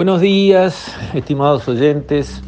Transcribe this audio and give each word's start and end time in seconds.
Buenos 0.00 0.22
días, 0.22 0.96
estimados 1.12 1.68
oyentes. 1.68 2.40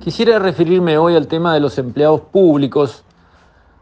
Quisiera 0.00 0.38
referirme 0.38 0.98
hoy 0.98 1.16
al 1.16 1.26
tema 1.26 1.54
de 1.54 1.60
los 1.60 1.78
empleados 1.78 2.20
públicos, 2.20 3.04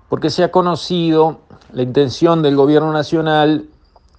porque 0.09 0.31
se 0.31 0.45
ha 0.45 0.53
conocido 0.53 1.41
la 1.73 1.83
intención 1.83 2.43
del 2.43 2.55
Gobierno 2.55 2.93
Nacional 2.93 3.65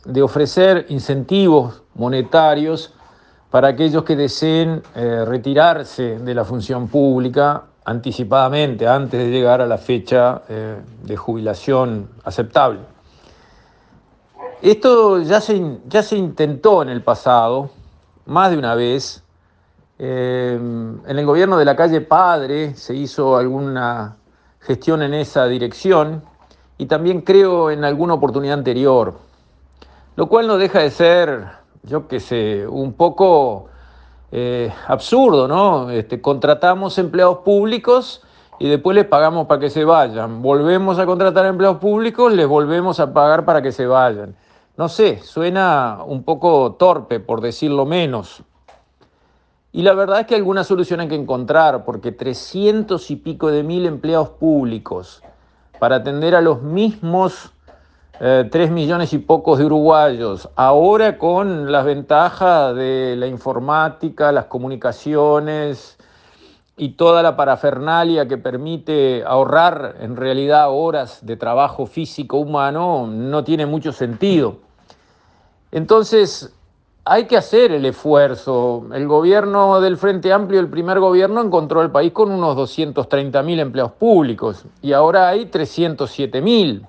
de 0.03 0.21
ofrecer 0.21 0.85
incentivos 0.89 1.81
monetarios 1.95 2.93
para 3.51 3.69
aquellos 3.69 4.03
que 4.03 4.17
deseen 4.17 4.83
eh, 4.95 5.23
retirarse 5.25 6.19
de 6.19 6.33
la 6.33 6.43
función 6.43 6.89
pública 6.89 7.67
anticipadamente, 7.85 8.85
antes 8.85 9.17
de 9.17 9.31
llegar 9.31 9.61
a 9.61 9.65
la 9.65 9.77
fecha 9.77 10.41
eh, 10.49 10.75
de 11.03 11.15
jubilación 11.15 12.09
aceptable. 12.25 12.81
Esto 14.61 15.21
ya 15.21 15.39
se, 15.39 15.77
ya 15.87 16.03
se 16.03 16.17
intentó 16.17 16.81
en 16.81 16.89
el 16.89 17.01
pasado, 17.01 17.76
más 18.27 18.51
de 18.51 18.57
una 18.57 18.75
vez. 18.75 19.23
Eh, 19.99 20.53
en 20.53 21.17
el 21.19 21.25
gobierno 21.25 21.57
de 21.57 21.65
la 21.65 21.75
calle 21.75 22.01
Padre 22.01 22.75
se 22.75 22.93
hizo 22.93 23.35
alguna 23.35 24.17
gestión 24.59 25.01
en 25.01 25.15
esa 25.15 25.47
dirección 25.47 26.21
y 26.77 26.85
también 26.85 27.21
creo 27.21 27.71
en 27.71 27.83
alguna 27.83 28.13
oportunidad 28.13 28.59
anterior, 28.59 29.15
lo 30.15 30.27
cual 30.27 30.45
no 30.45 30.57
deja 30.57 30.79
de 30.79 30.91
ser, 30.91 31.47
yo 31.83 32.07
qué 32.07 32.19
sé, 32.19 32.67
un 32.67 32.93
poco 32.93 33.69
eh, 34.31 34.71
absurdo, 34.87 35.47
¿no? 35.47 35.89
Este, 35.89 36.21
contratamos 36.21 36.97
empleados 36.99 37.39
públicos 37.39 38.23
y 38.59 38.69
después 38.69 38.93
les 38.93 39.05
pagamos 39.05 39.47
para 39.47 39.61
que 39.61 39.69
se 39.69 39.83
vayan. 39.83 40.41
Volvemos 40.41 40.99
a 40.99 41.05
contratar 41.05 41.45
empleados 41.45 41.77
públicos, 41.77 42.31
les 42.31 42.47
volvemos 42.47 42.99
a 42.99 43.13
pagar 43.13 43.45
para 43.45 43.61
que 43.61 43.71
se 43.71 43.87
vayan. 43.87 44.35
No 44.77 44.89
sé, 44.89 45.23
suena 45.23 46.03
un 46.05 46.21
poco 46.21 46.73
torpe, 46.73 47.19
por 47.19 47.41
decirlo 47.41 47.87
menos. 47.87 48.43
Y 49.71 49.81
la 49.81 49.93
verdad 49.93 50.19
es 50.19 50.27
que 50.27 50.35
alguna 50.35 50.63
solución 50.63 50.99
hay 50.99 51.07
que 51.07 51.15
encontrar, 51.15 51.83
porque 51.83 52.11
300 52.11 53.09
y 53.09 53.15
pico 53.15 53.49
de 53.49 53.63
mil 53.63 53.87
empleados 53.87 54.29
públicos 54.29 55.23
para 55.79 55.95
atender 55.95 56.35
a 56.35 56.41
los 56.41 56.61
mismos 56.61 57.51
eh, 58.19 58.47
3 58.51 58.69
millones 58.69 59.13
y 59.13 59.17
pocos 59.17 59.57
de 59.57 59.65
uruguayos, 59.65 60.47
ahora 60.55 61.17
con 61.17 61.71
las 61.71 61.83
ventajas 61.83 62.75
de 62.75 63.15
la 63.17 63.25
informática, 63.25 64.31
las 64.31 64.45
comunicaciones 64.45 65.97
y 66.77 66.89
toda 66.89 67.23
la 67.23 67.35
parafernalia 67.35 68.27
que 68.27 68.37
permite 68.37 69.23
ahorrar 69.25 69.95
en 70.01 70.15
realidad 70.15 70.67
horas 70.69 71.25
de 71.25 71.35
trabajo 71.35 71.87
físico 71.87 72.37
humano, 72.37 73.07
no 73.07 73.43
tiene 73.43 73.65
mucho 73.65 73.91
sentido. 73.91 74.66
Entonces, 75.71 76.53
hay 77.09 77.25
que 77.25 77.37
hacer 77.37 77.71
el 77.71 77.85
esfuerzo. 77.85 78.85
El 78.93 79.07
gobierno 79.07 79.79
del 79.79 79.97
Frente 79.97 80.33
Amplio, 80.33 80.59
el 80.59 80.69
primer 80.69 80.99
gobierno, 80.99 81.41
encontró 81.41 81.81
el 81.81 81.89
país 81.89 82.11
con 82.11 82.31
unos 82.31 82.55
230 82.55 83.41
mil 83.43 83.59
empleados 83.59 83.93
públicos 83.93 84.65
y 84.81 84.93
ahora 84.93 85.29
hay 85.29 85.45
307 85.45 86.41
mil. 86.41 86.85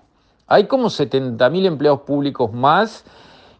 Hay 0.46 0.66
como 0.66 0.90
70 0.90 1.48
mil 1.50 1.66
empleados 1.66 2.00
públicos 2.00 2.52
más 2.52 3.04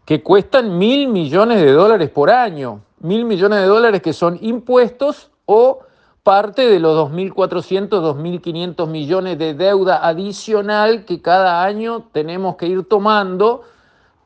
que 0.05 0.23
cuestan 0.23 0.79
mil 0.79 1.09
millones 1.09 1.61
de 1.61 1.73
dólares 1.73 2.11
por 2.11 2.31
año. 2.31 2.81
Mil 3.01 3.25
millones 3.25 3.61
de 3.61 3.67
dólares 3.67 4.03
que 4.03 4.13
son 4.13 4.39
impuestos 4.41 5.31
o 5.45 5.81
parte 6.23 6.69
de 6.69 6.81
los 6.81 7.11
2.400, 7.11 7.89
2.500 7.89 8.89
millones 8.89 9.39
de 9.39 9.55
deuda 9.55 10.07
adicional 10.07 11.05
que 11.05 11.23
cada 11.23 11.63
año 11.63 12.09
tenemos 12.13 12.57
que 12.57 12.67
ir 12.67 12.89
tomando 12.89 13.63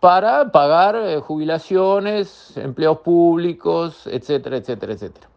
para 0.02 0.50
pagar 0.50 0.96
eh, 0.96 1.20
jubilaciones, 1.20 2.56
empleos 2.56 2.98
públicos, 2.98 4.04
etcétera, 4.08 4.56
etcétera, 4.56 4.94
etcétera. 4.94 5.28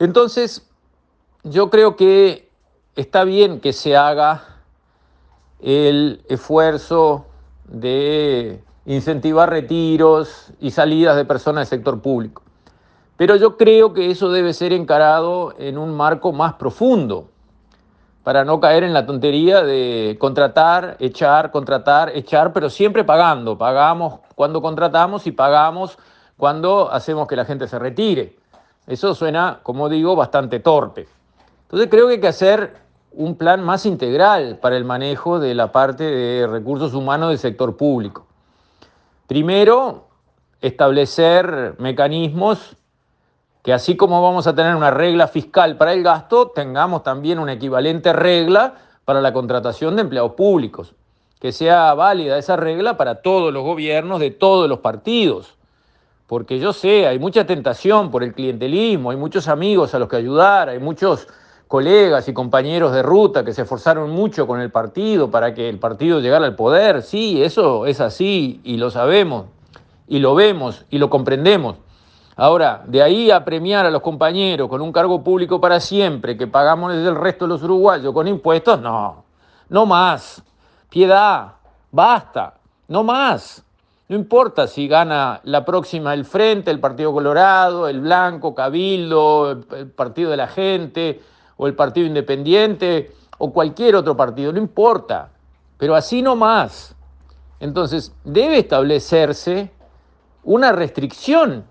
Entonces, 0.00 0.68
yo 1.44 1.70
creo 1.70 1.94
que 1.94 2.50
está 2.96 3.22
bien 3.22 3.60
que 3.60 3.72
se 3.72 3.96
haga 3.96 4.42
el 5.60 6.24
esfuerzo 6.28 7.26
de 7.68 8.60
incentivar 8.86 9.50
retiros 9.50 10.50
y 10.58 10.72
salidas 10.72 11.14
de 11.14 11.24
personas 11.24 11.70
del 11.70 11.78
sector 11.78 12.02
público. 12.02 12.42
Pero 13.16 13.36
yo 13.36 13.56
creo 13.56 13.94
que 13.94 14.10
eso 14.10 14.32
debe 14.32 14.52
ser 14.52 14.72
encarado 14.72 15.54
en 15.58 15.78
un 15.78 15.96
marco 15.96 16.32
más 16.32 16.54
profundo 16.54 17.28
para 18.26 18.44
no 18.44 18.58
caer 18.58 18.82
en 18.82 18.92
la 18.92 19.06
tontería 19.06 19.62
de 19.62 20.16
contratar, 20.18 20.96
echar, 20.98 21.52
contratar, 21.52 22.10
echar, 22.12 22.52
pero 22.52 22.68
siempre 22.68 23.04
pagando. 23.04 23.56
Pagamos 23.56 24.18
cuando 24.34 24.60
contratamos 24.60 25.28
y 25.28 25.30
pagamos 25.30 25.96
cuando 26.36 26.90
hacemos 26.90 27.28
que 27.28 27.36
la 27.36 27.44
gente 27.44 27.68
se 27.68 27.78
retire. 27.78 28.34
Eso 28.88 29.14
suena, 29.14 29.60
como 29.62 29.88
digo, 29.88 30.16
bastante 30.16 30.58
torpe. 30.58 31.06
Entonces 31.62 31.88
creo 31.88 32.08
que 32.08 32.14
hay 32.14 32.20
que 32.20 32.26
hacer 32.26 32.74
un 33.12 33.36
plan 33.36 33.62
más 33.62 33.86
integral 33.86 34.58
para 34.60 34.76
el 34.76 34.84
manejo 34.84 35.38
de 35.38 35.54
la 35.54 35.70
parte 35.70 36.02
de 36.02 36.48
recursos 36.48 36.94
humanos 36.94 37.28
del 37.28 37.38
sector 37.38 37.76
público. 37.76 38.26
Primero, 39.28 40.08
establecer 40.60 41.76
mecanismos 41.78 42.76
que 43.66 43.72
así 43.72 43.96
como 43.96 44.22
vamos 44.22 44.46
a 44.46 44.54
tener 44.54 44.76
una 44.76 44.92
regla 44.92 45.26
fiscal 45.26 45.76
para 45.76 45.92
el 45.92 46.04
gasto, 46.04 46.52
tengamos 46.54 47.02
también 47.02 47.40
una 47.40 47.54
equivalente 47.54 48.12
regla 48.12 48.74
para 49.04 49.20
la 49.20 49.32
contratación 49.32 49.96
de 49.96 50.02
empleados 50.02 50.34
públicos, 50.34 50.94
que 51.40 51.50
sea 51.50 51.92
válida 51.94 52.38
esa 52.38 52.54
regla 52.54 52.96
para 52.96 53.22
todos 53.22 53.52
los 53.52 53.64
gobiernos 53.64 54.20
de 54.20 54.30
todos 54.30 54.68
los 54.68 54.78
partidos. 54.78 55.56
Porque 56.28 56.60
yo 56.60 56.72
sé, 56.72 57.08
hay 57.08 57.18
mucha 57.18 57.44
tentación 57.44 58.12
por 58.12 58.22
el 58.22 58.34
clientelismo, 58.34 59.10
hay 59.10 59.16
muchos 59.16 59.48
amigos 59.48 59.96
a 59.96 59.98
los 59.98 60.08
que 60.08 60.14
ayudar, 60.14 60.68
hay 60.68 60.78
muchos 60.78 61.26
colegas 61.66 62.28
y 62.28 62.32
compañeros 62.32 62.92
de 62.92 63.02
ruta 63.02 63.44
que 63.44 63.52
se 63.52 63.62
esforzaron 63.62 64.10
mucho 64.10 64.46
con 64.46 64.60
el 64.60 64.70
partido 64.70 65.28
para 65.28 65.54
que 65.54 65.68
el 65.68 65.80
partido 65.80 66.20
llegara 66.20 66.46
al 66.46 66.54
poder. 66.54 67.02
Sí, 67.02 67.42
eso 67.42 67.86
es 67.86 68.00
así 68.00 68.60
y 68.62 68.76
lo 68.76 68.92
sabemos 68.92 69.46
y 70.06 70.20
lo 70.20 70.36
vemos 70.36 70.84
y 70.88 70.98
lo 70.98 71.10
comprendemos. 71.10 71.78
Ahora, 72.38 72.82
de 72.86 73.02
ahí 73.02 73.30
a 73.30 73.42
premiar 73.46 73.86
a 73.86 73.90
los 73.90 74.02
compañeros 74.02 74.68
con 74.68 74.82
un 74.82 74.92
cargo 74.92 75.24
público 75.24 75.58
para 75.58 75.80
siempre, 75.80 76.36
que 76.36 76.46
pagamos 76.46 76.92
desde 76.92 77.08
el 77.08 77.16
resto 77.16 77.46
de 77.46 77.48
los 77.48 77.62
uruguayos 77.62 78.12
con 78.12 78.28
impuestos, 78.28 78.78
no, 78.78 79.24
no 79.70 79.86
más. 79.86 80.42
Piedad, 80.90 81.54
basta, 81.90 82.58
no 82.88 83.02
más. 83.02 83.64
No 84.08 84.16
importa 84.16 84.66
si 84.66 84.86
gana 84.86 85.40
la 85.44 85.64
próxima 85.64 86.12
el 86.12 86.26
Frente, 86.26 86.70
el 86.70 86.78
Partido 86.78 87.10
Colorado, 87.12 87.88
el 87.88 88.00
Blanco, 88.00 88.54
Cabildo, 88.54 89.62
el 89.72 89.90
Partido 89.90 90.30
de 90.30 90.36
la 90.36 90.46
Gente 90.46 91.22
o 91.56 91.66
el 91.66 91.74
Partido 91.74 92.06
Independiente 92.06 93.12
o 93.38 93.50
cualquier 93.50 93.96
otro 93.96 94.14
partido, 94.14 94.52
no 94.52 94.58
importa. 94.58 95.30
Pero 95.78 95.94
así 95.94 96.20
no 96.20 96.36
más. 96.36 96.94
Entonces, 97.60 98.14
debe 98.24 98.58
establecerse 98.58 99.72
una 100.44 100.70
restricción 100.72 101.64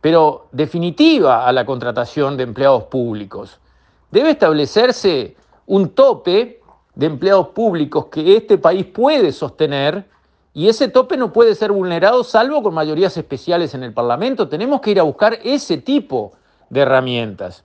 pero 0.00 0.48
definitiva 0.52 1.46
a 1.46 1.52
la 1.52 1.66
contratación 1.66 2.36
de 2.36 2.44
empleados 2.44 2.84
públicos. 2.84 3.60
Debe 4.10 4.30
establecerse 4.30 5.36
un 5.66 5.90
tope 5.90 6.60
de 6.94 7.06
empleados 7.06 7.48
públicos 7.48 8.06
que 8.06 8.36
este 8.36 8.58
país 8.58 8.86
puede 8.86 9.32
sostener 9.32 10.06
y 10.52 10.68
ese 10.68 10.88
tope 10.88 11.16
no 11.16 11.32
puede 11.32 11.54
ser 11.54 11.70
vulnerado 11.70 12.24
salvo 12.24 12.62
con 12.62 12.74
mayorías 12.74 13.16
especiales 13.16 13.74
en 13.74 13.84
el 13.84 13.92
Parlamento. 13.92 14.48
Tenemos 14.48 14.80
que 14.80 14.90
ir 14.90 15.00
a 15.00 15.04
buscar 15.04 15.38
ese 15.44 15.78
tipo 15.78 16.32
de 16.70 16.80
herramientas. 16.80 17.64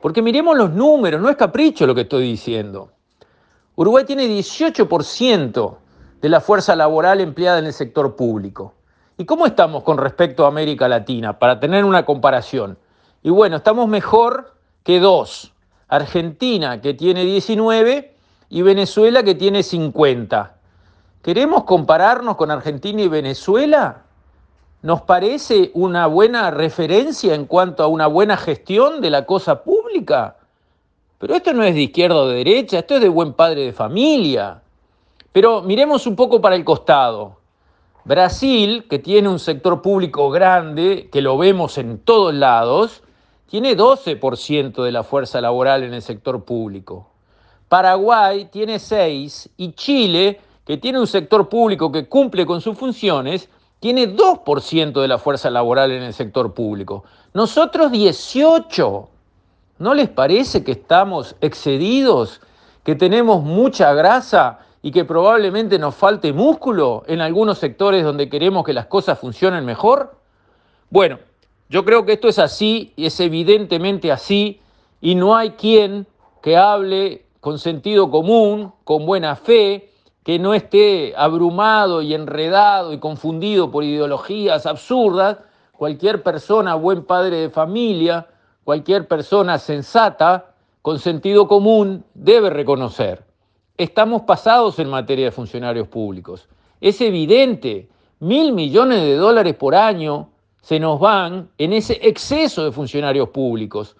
Porque 0.00 0.22
miremos 0.22 0.56
los 0.56 0.70
números, 0.70 1.20
no 1.20 1.28
es 1.28 1.36
capricho 1.36 1.86
lo 1.86 1.94
que 1.94 2.02
estoy 2.02 2.22
diciendo. 2.22 2.92
Uruguay 3.74 4.04
tiene 4.04 4.26
18% 4.26 5.76
de 6.20 6.28
la 6.28 6.40
fuerza 6.40 6.74
laboral 6.74 7.20
empleada 7.20 7.58
en 7.58 7.66
el 7.66 7.72
sector 7.72 8.16
público. 8.16 8.74
¿Y 9.20 9.24
cómo 9.24 9.46
estamos 9.46 9.82
con 9.82 9.98
respecto 9.98 10.44
a 10.44 10.48
América 10.48 10.86
Latina? 10.86 11.40
Para 11.40 11.58
tener 11.58 11.84
una 11.84 12.04
comparación. 12.04 12.78
Y 13.24 13.30
bueno, 13.30 13.56
estamos 13.56 13.88
mejor 13.88 14.54
que 14.84 15.00
dos. 15.00 15.52
Argentina, 15.88 16.80
que 16.80 16.94
tiene 16.94 17.24
19, 17.24 18.14
y 18.48 18.62
Venezuela, 18.62 19.24
que 19.24 19.34
tiene 19.34 19.64
50. 19.64 20.54
¿Queremos 21.20 21.64
compararnos 21.64 22.36
con 22.36 22.52
Argentina 22.52 23.02
y 23.02 23.08
Venezuela? 23.08 24.02
¿Nos 24.82 25.02
parece 25.02 25.72
una 25.74 26.06
buena 26.06 26.52
referencia 26.52 27.34
en 27.34 27.46
cuanto 27.46 27.82
a 27.82 27.88
una 27.88 28.06
buena 28.06 28.36
gestión 28.36 29.00
de 29.00 29.10
la 29.10 29.26
cosa 29.26 29.64
pública? 29.64 30.36
Pero 31.18 31.34
esto 31.34 31.52
no 31.52 31.64
es 31.64 31.74
de 31.74 31.82
izquierda 31.82 32.18
o 32.18 32.28
de 32.28 32.36
derecha, 32.36 32.78
esto 32.78 32.94
es 32.94 33.00
de 33.00 33.08
buen 33.08 33.32
padre 33.32 33.62
de 33.62 33.72
familia. 33.72 34.62
Pero 35.32 35.62
miremos 35.62 36.06
un 36.06 36.14
poco 36.14 36.40
para 36.40 36.54
el 36.54 36.64
costado. 36.64 37.37
Brasil, 38.08 38.86
que 38.88 38.98
tiene 38.98 39.28
un 39.28 39.38
sector 39.38 39.82
público 39.82 40.30
grande, 40.30 41.10
que 41.12 41.20
lo 41.20 41.36
vemos 41.36 41.76
en 41.76 41.98
todos 41.98 42.32
lados, 42.32 43.02
tiene 43.50 43.76
12% 43.76 44.82
de 44.82 44.92
la 44.92 45.02
fuerza 45.02 45.42
laboral 45.42 45.82
en 45.82 45.92
el 45.92 46.00
sector 46.00 46.42
público. 46.42 47.10
Paraguay 47.68 48.46
tiene 48.46 48.78
6 48.78 49.50
y 49.58 49.72
Chile, 49.72 50.40
que 50.64 50.78
tiene 50.78 50.98
un 50.98 51.06
sector 51.06 51.50
público 51.50 51.92
que 51.92 52.08
cumple 52.08 52.46
con 52.46 52.62
sus 52.62 52.78
funciones, 52.78 53.50
tiene 53.78 54.08
2% 54.16 55.02
de 55.02 55.08
la 55.08 55.18
fuerza 55.18 55.50
laboral 55.50 55.92
en 55.92 56.02
el 56.02 56.14
sector 56.14 56.54
público. 56.54 57.04
Nosotros 57.34 57.92
18. 57.92 59.08
¿No 59.80 59.92
les 59.92 60.08
parece 60.08 60.64
que 60.64 60.72
estamos 60.72 61.36
excedidos, 61.42 62.40
que 62.84 62.94
tenemos 62.94 63.42
mucha 63.42 63.92
grasa 63.92 64.60
y 64.82 64.90
que 64.92 65.04
probablemente 65.04 65.78
nos 65.78 65.94
falte 65.94 66.32
músculo 66.32 67.02
en 67.06 67.20
algunos 67.20 67.58
sectores 67.58 68.04
donde 68.04 68.28
queremos 68.28 68.64
que 68.64 68.72
las 68.72 68.86
cosas 68.86 69.18
funcionen 69.18 69.64
mejor? 69.64 70.16
Bueno, 70.90 71.18
yo 71.68 71.84
creo 71.84 72.06
que 72.06 72.12
esto 72.12 72.28
es 72.28 72.38
así 72.38 72.92
y 72.96 73.06
es 73.06 73.20
evidentemente 73.20 74.10
así 74.10 74.60
y 75.00 75.14
no 75.14 75.36
hay 75.36 75.50
quien 75.50 76.06
que 76.42 76.56
hable 76.56 77.26
con 77.40 77.58
sentido 77.58 78.10
común, 78.10 78.72
con 78.84 79.06
buena 79.06 79.36
fe, 79.36 79.90
que 80.24 80.38
no 80.38 80.54
esté 80.54 81.14
abrumado 81.16 82.02
y 82.02 82.14
enredado 82.14 82.92
y 82.92 82.98
confundido 82.98 83.70
por 83.70 83.84
ideologías 83.84 84.66
absurdas. 84.66 85.38
Cualquier 85.72 86.22
persona, 86.22 86.74
buen 86.74 87.04
padre 87.04 87.36
de 87.36 87.50
familia, 87.50 88.26
cualquier 88.64 89.06
persona 89.08 89.58
sensata, 89.58 90.52
con 90.82 90.98
sentido 90.98 91.48
común, 91.48 92.04
debe 92.14 92.50
reconocer. 92.50 93.27
Estamos 93.78 94.22
pasados 94.22 94.80
en 94.80 94.90
materia 94.90 95.26
de 95.26 95.30
funcionarios 95.30 95.86
públicos. 95.86 96.48
Es 96.80 97.00
evidente, 97.00 97.88
mil 98.18 98.52
millones 98.52 99.02
de 99.02 99.14
dólares 99.14 99.54
por 99.54 99.76
año 99.76 100.30
se 100.60 100.80
nos 100.80 100.98
van 100.98 101.48
en 101.58 101.72
ese 101.72 101.96
exceso 102.02 102.64
de 102.64 102.72
funcionarios 102.72 103.28
públicos. 103.28 103.96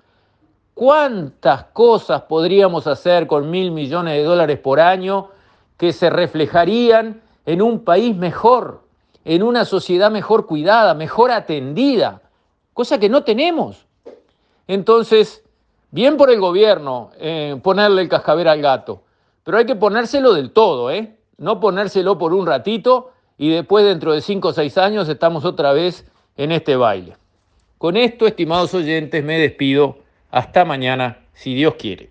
¿Cuántas 0.75 1.63
cosas 1.67 2.23
podríamos 2.23 2.89
hacer 2.89 3.29
con 3.29 3.51
mil 3.53 3.71
millones 3.71 4.15
de 4.15 4.25
dólares 4.25 4.59
por 4.59 4.81
año 4.81 5.29
que 5.77 5.93
se 5.93 6.11
reflejarían 6.11 7.23
en 7.47 7.63
un 7.63 7.85
país 7.85 8.17
mejor, 8.17 8.83
en 9.25 9.45
una 9.45 9.65
sociedad 9.65 10.11
mejor 10.11 10.47
cuidada, 10.47 10.95
mejor 10.95 11.31
atendida? 11.31 12.21
Cosa 12.75 12.99
que 12.99 13.09
no 13.09 13.23
tenemos. 13.23 13.87
Entonces, 14.67 15.45
bien 15.93 16.17
por 16.17 16.33
el 16.33 16.41
gobierno 16.41 17.11
eh, 17.21 17.61
ponerle 17.63 18.03
el 18.03 18.09
cascabel 18.09 18.49
al 18.49 18.61
gato, 18.61 19.03
pero 19.49 19.57
hay 19.57 19.65
que 19.65 19.77
ponérselo 19.77 20.35
del 20.35 20.51
todo, 20.51 20.91
¿eh? 20.91 21.17
No 21.39 21.59
ponérselo 21.59 22.19
por 22.19 22.35
un 22.35 22.47
ratito 22.47 23.13
y 23.39 23.49
después 23.49 23.83
dentro 23.83 24.13
de 24.13 24.21
cinco 24.21 24.49
o 24.49 24.53
seis 24.53 24.77
años 24.77 25.09
estamos 25.09 25.47
otra 25.47 25.73
vez 25.73 26.05
en 26.37 26.53
este 26.53 26.77
baile. 26.77 27.17
Con 27.79 27.97
esto, 27.97 28.27
estimados 28.27 28.75
oyentes, 28.75 29.25
me 29.25 29.39
despido 29.39 30.01
hasta 30.31 30.67
mañana, 30.67 31.21
si 31.33 31.55
Dios 31.55 31.77
quiere. 31.77 32.11